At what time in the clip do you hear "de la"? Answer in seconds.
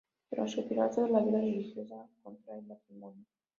1.01-1.19